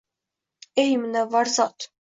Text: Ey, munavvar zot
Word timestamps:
Ey, 0.85 0.91
munavvar 1.03 1.57
zot 1.59 1.91